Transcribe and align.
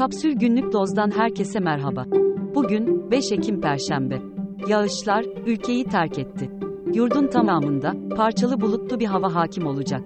Kapsül 0.00 0.32
Günlük 0.32 0.72
Doz'dan 0.72 1.10
herkese 1.10 1.60
merhaba. 1.60 2.04
Bugün 2.54 3.10
5 3.10 3.32
Ekim 3.32 3.60
Perşembe. 3.60 4.22
Yağışlar 4.68 5.24
ülkeyi 5.46 5.84
terk 5.84 6.18
etti. 6.18 6.50
Yurdun 6.94 7.26
tamamında 7.26 7.94
parçalı 8.16 8.60
bulutlu 8.60 9.00
bir 9.00 9.06
hava 9.06 9.34
hakim 9.34 9.66
olacak. 9.66 10.02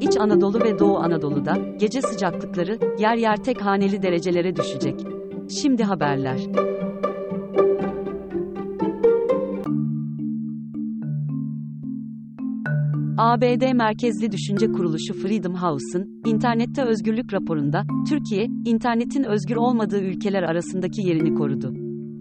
İç 0.00 0.16
Anadolu 0.16 0.60
ve 0.60 0.78
Doğu 0.78 0.98
Anadolu'da 0.98 1.58
gece 1.78 2.02
sıcaklıkları 2.02 2.78
yer 2.98 3.16
yer 3.16 3.36
tek 3.36 3.62
haneli 3.62 4.02
derecelere 4.02 4.56
düşecek. 4.56 5.06
Şimdi 5.50 5.84
haberler. 5.84 6.40
ABD 13.18 13.72
merkezli 13.72 14.32
düşünce 14.32 14.72
kuruluşu 14.72 15.14
Freedom 15.14 15.54
House'ın 15.54 16.22
internette 16.24 16.82
özgürlük 16.82 17.32
raporunda 17.32 17.82
Türkiye, 18.08 18.46
internetin 18.64 19.24
özgür 19.24 19.56
olmadığı 19.56 20.00
ülkeler 20.00 20.42
arasındaki 20.42 21.08
yerini 21.08 21.34
korudu. 21.34 21.74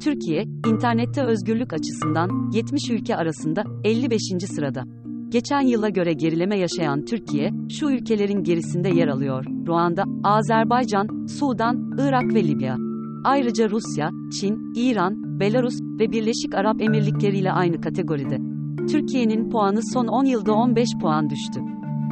Türkiye, 0.04 0.44
internette 0.68 1.24
özgürlük 1.24 1.74
açısından 1.74 2.52
70 2.54 2.90
ülke 2.90 3.16
arasında 3.16 3.64
55. 3.84 4.22
sırada. 4.56 4.84
Geçen 5.30 5.62
yıla 5.62 5.90
göre 5.90 6.14
gerileme 6.14 6.58
yaşayan 6.60 7.06
Türkiye, 7.06 7.52
şu 7.70 7.90
ülkelerin 7.90 8.44
gerisinde 8.44 8.90
yer 8.90 9.08
alıyor. 9.08 9.46
Ruanda, 9.68 10.04
Azerbaycan, 10.24 11.28
Sudan, 11.28 11.96
Irak 12.00 12.34
ve 12.34 12.44
Libya. 12.44 12.78
Ayrıca 13.24 13.70
Rusya, 13.70 14.10
Çin, 14.40 14.74
İran, 14.76 15.40
Belarus 15.40 15.82
ve 16.00 16.12
Birleşik 16.12 16.56
Arap 16.56 16.82
Emirlikleri 16.82 17.38
ile 17.38 17.52
aynı 17.52 17.82
kategoride. 17.82 18.53
Türkiye'nin 18.88 19.50
puanı 19.50 19.80
son 19.94 20.08
10 20.08 20.26
yılda 20.26 20.54
15 20.54 20.90
puan 21.02 21.30
düştü. 21.30 21.62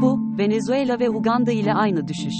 Bu, 0.02 0.38
Venezuela 0.38 1.00
ve 1.00 1.10
Uganda 1.10 1.52
ile 1.52 1.74
aynı 1.74 2.08
düşüş. 2.08 2.34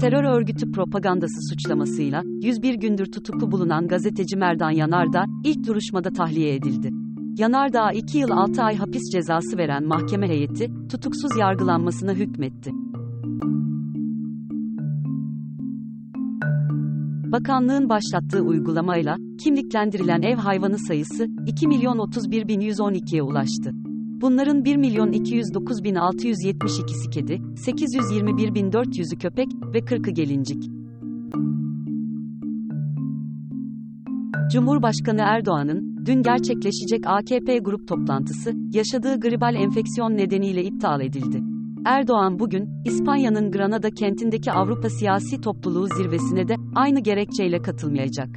Terör 0.00 0.24
örgütü 0.24 0.72
propagandası 0.72 1.48
suçlamasıyla 1.50 2.22
101 2.42 2.74
gündür 2.74 3.06
tutuklu 3.06 3.50
bulunan 3.52 3.88
gazeteci 3.88 4.36
Merdan 4.36 4.70
Yanardağ 4.70 5.24
ilk 5.44 5.66
duruşmada 5.66 6.10
tahliye 6.10 6.54
edildi. 6.54 6.90
Yanardağ'a 7.38 7.92
2 7.92 8.18
yıl 8.18 8.30
6 8.30 8.62
ay 8.62 8.76
hapis 8.76 9.02
cezası 9.12 9.58
veren 9.58 9.84
mahkeme 9.86 10.28
heyeti 10.28 10.70
tutuksuz 10.90 11.36
yargılanmasına 11.38 12.12
hükmetti. 12.12 12.83
Bakanlığın 17.34 17.88
başlattığı 17.88 18.40
uygulamayla 18.42 19.16
kimliklendirilen 19.44 20.22
ev 20.22 20.36
hayvanı 20.36 20.78
sayısı 20.78 21.26
2 21.46 21.68
milyon 21.68 21.98
31 21.98 22.48
bin 22.48 22.60
112'ye 22.60 23.22
ulaştı. 23.22 23.70
Bunların 24.20 24.64
1 24.64 24.76
milyon 24.76 25.12
209 25.12 25.84
bin 25.84 25.94
672'si 25.94 27.10
kedi, 27.10 27.42
821 27.56 28.54
bin 28.54 28.70
400'ü 28.70 29.18
köpek 29.18 29.46
ve 29.74 29.78
40'ı 29.78 30.10
gelincik. 30.10 30.62
Cumhurbaşkanı 34.52 35.20
Erdoğan'ın 35.20 36.06
dün 36.06 36.22
gerçekleşecek 36.22 37.06
AKP 37.06 37.58
grup 37.58 37.88
toplantısı 37.88 38.52
yaşadığı 38.72 39.20
gribal 39.20 39.54
enfeksiyon 39.54 40.16
nedeniyle 40.16 40.64
iptal 40.64 41.00
edildi. 41.00 41.53
Erdoğan 41.84 42.38
bugün 42.38 42.68
İspanya'nın 42.84 43.50
Granada 43.50 43.90
kentindeki 43.90 44.52
Avrupa 44.52 44.90
Siyasi 44.90 45.40
Topluluğu 45.40 45.86
zirvesine 45.86 46.48
de 46.48 46.56
aynı 46.74 47.00
gerekçeyle 47.00 47.62
katılmayacak. 47.62 48.28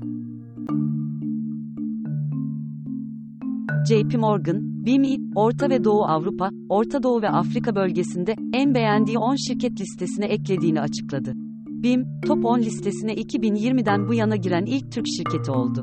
JP 3.90 4.18
Morgan, 4.18 4.86
BIMI, 4.86 5.18
Orta 5.36 5.70
ve 5.70 5.84
Doğu 5.84 6.04
Avrupa, 6.04 6.50
Orta 6.70 7.04
Doğu 7.04 7.22
ve 7.22 7.30
Afrika 7.30 7.76
bölgesinde 7.76 8.36
en 8.54 8.76
beğendiği 8.76 9.18
10 9.18 9.36
şirket 9.48 9.82
listesine 9.82 10.26
eklediğini 10.26 10.82
açıkladı. 10.82 11.34
BIM, 11.68 12.06
Top 12.28 12.46
10 12.46 12.60
listesine 12.60 13.14
2020'den 13.14 14.08
bu 14.08 14.14
yana 14.14 14.36
giren 14.36 14.66
ilk 14.66 14.92
Türk 14.92 15.08
şirketi 15.08 15.52
oldu. 15.52 15.82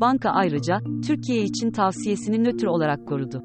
Banka 0.00 0.30
ayrıca, 0.30 0.78
Türkiye 1.06 1.42
için 1.42 1.70
tavsiyesini 1.70 2.44
nötr 2.44 2.66
olarak 2.66 3.06
korudu. 3.06 3.42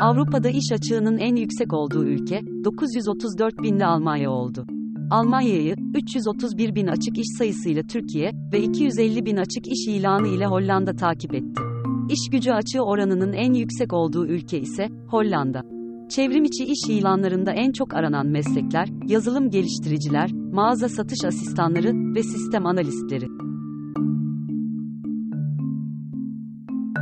Avrupa'da 0.00 0.48
iş 0.48 0.72
açığının 0.72 1.18
en 1.18 1.36
yüksek 1.36 1.72
olduğu 1.72 2.04
ülke, 2.04 2.40
934 2.64 3.62
binli 3.62 3.84
Almanya 3.84 4.30
oldu. 4.30 4.66
Almanya'yı, 5.10 5.74
331 5.94 6.74
bin 6.74 6.86
açık 6.86 7.18
iş 7.18 7.26
sayısıyla 7.38 7.82
Türkiye 7.82 8.32
ve 8.52 8.62
250 8.62 9.26
bin 9.26 9.36
açık 9.36 9.66
iş 9.66 9.86
ilanı 9.88 10.28
ile 10.28 10.46
Hollanda 10.46 10.96
takip 10.96 11.34
etti. 11.34 11.62
İş 12.10 12.30
gücü 12.32 12.50
açığı 12.50 12.82
oranının 12.82 13.32
en 13.32 13.52
yüksek 13.52 13.92
olduğu 13.92 14.26
ülke 14.26 14.60
ise 14.60 14.88
Hollanda. 15.08 15.62
Çevrimiçi 16.08 16.64
iş 16.64 16.88
ilanlarında 16.88 17.52
en 17.52 17.72
çok 17.72 17.94
aranan 17.94 18.26
meslekler, 18.26 18.88
yazılım 19.08 19.50
geliştiriciler, 19.50 20.32
mağaza 20.32 20.88
satış 20.88 21.24
asistanları 21.24 22.14
ve 22.14 22.22
sistem 22.22 22.66
analistleri. 22.66 23.26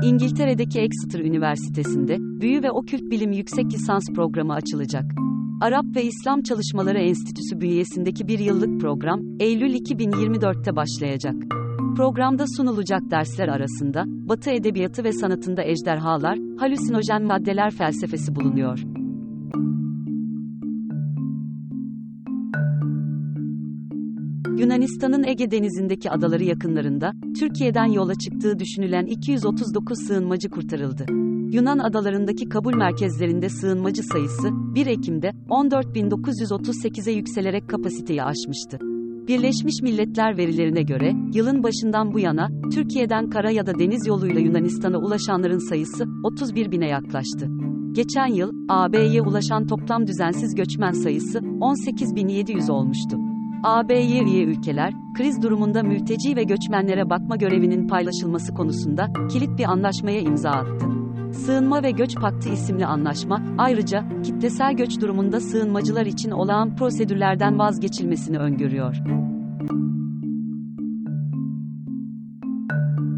İngiltere'deki 0.02 0.80
Exeter 0.80 1.20
Üniversitesi'nde 1.20 2.18
Büyü 2.40 2.62
ve 2.62 2.70
Okült 2.70 3.02
Bilim 3.02 3.32
Yüksek 3.32 3.66
Lisans 3.72 4.04
Programı 4.14 4.54
açılacak. 4.54 5.04
Arap 5.60 5.84
ve 5.96 6.04
İslam 6.04 6.42
Çalışmaları 6.42 6.98
Enstitüsü 6.98 7.60
bünyesindeki 7.60 8.28
bir 8.28 8.38
yıllık 8.38 8.80
program, 8.80 9.20
Eylül 9.40 9.74
2024'te 9.74 10.76
başlayacak. 10.76 11.34
Programda 11.96 12.44
sunulacak 12.56 13.10
dersler 13.10 13.48
arasında, 13.48 14.04
Batı 14.06 14.50
Edebiyatı 14.50 15.04
ve 15.04 15.12
Sanatında 15.12 15.64
ejderhalar, 15.64 16.38
halüsinojen 16.58 17.22
maddeler 17.22 17.70
felsefesi 17.70 18.34
bulunuyor. 18.34 18.78
Yunanistan'ın 24.58 25.24
Ege 25.24 25.50
Denizi'ndeki 25.50 26.10
adaları 26.10 26.44
yakınlarında, 26.44 27.12
Türkiye'den 27.38 27.86
yola 27.86 28.14
çıktığı 28.14 28.58
düşünülen 28.58 29.06
239 29.06 29.98
sığınmacı 30.06 30.48
kurtarıldı. 30.48 31.06
Yunan 31.52 31.78
adalarındaki 31.78 32.48
kabul 32.48 32.74
merkezlerinde 32.74 33.48
sığınmacı 33.48 34.02
sayısı, 34.02 34.48
1 34.74 34.86
Ekim'de 34.86 35.32
14.938'e 35.48 37.12
yükselerek 37.12 37.68
kapasiteyi 37.68 38.22
aşmıştı. 38.22 38.78
Birleşmiş 39.28 39.82
Milletler 39.82 40.38
verilerine 40.38 40.82
göre, 40.82 41.12
yılın 41.34 41.62
başından 41.62 42.14
bu 42.14 42.20
yana, 42.20 42.48
Türkiye'den 42.74 43.30
kara 43.30 43.50
ya 43.50 43.66
da 43.66 43.78
deniz 43.78 44.06
yoluyla 44.06 44.40
Yunanistan'a 44.40 44.98
ulaşanların 44.98 45.68
sayısı, 45.68 46.04
31 46.24 46.70
bine 46.70 46.88
yaklaştı. 46.88 47.48
Geçen 47.92 48.34
yıl, 48.34 48.50
AB'ye 48.68 49.22
ulaşan 49.22 49.66
toplam 49.66 50.06
düzensiz 50.06 50.54
göçmen 50.54 50.92
sayısı, 50.92 51.38
18.700 51.38 52.70
olmuştu. 52.72 53.16
AB'ye 53.64 54.22
üye 54.22 54.44
ülkeler, 54.44 54.92
kriz 55.16 55.42
durumunda 55.42 55.82
mülteci 55.82 56.36
ve 56.36 56.42
göçmenlere 56.42 57.10
bakma 57.10 57.36
görevinin 57.36 57.88
paylaşılması 57.88 58.54
konusunda 58.54 59.06
kilit 59.30 59.58
bir 59.58 59.64
anlaşmaya 59.64 60.20
imza 60.20 60.50
attı. 60.50 61.05
Sığınma 61.36 61.82
ve 61.82 61.90
Göç 61.90 62.14
Paktı 62.14 62.48
isimli 62.48 62.86
anlaşma, 62.86 63.42
ayrıca 63.58 64.22
kitlesel 64.22 64.76
göç 64.76 65.00
durumunda 65.00 65.40
sığınmacılar 65.40 66.06
için 66.06 66.30
olağan 66.30 66.76
prosedürlerden 66.76 67.58
vazgeçilmesini 67.58 68.38
öngörüyor. 68.38 68.96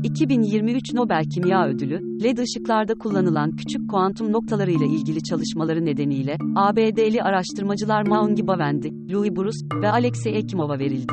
2023 0.03 0.95
Nobel 0.95 1.25
Kimya 1.35 1.67
Ödülü, 1.67 2.23
LED 2.23 2.39
ışıklarda 2.39 2.95
kullanılan 2.95 3.57
küçük 3.57 3.91
kuantum 3.91 4.33
noktalarıyla 4.33 4.87
ilgili 4.87 5.23
çalışmaları 5.23 5.85
nedeniyle 5.85 6.37
ABD'li 6.57 7.23
araştırmacılar 7.23 8.07
Maungi 8.07 8.47
Bawendi, 8.47 9.13
Louis 9.13 9.31
Bruce 9.31 9.81
ve 9.83 9.91
Alexey 9.91 10.39
Ekimov'a 10.39 10.79
verildi. 10.79 11.13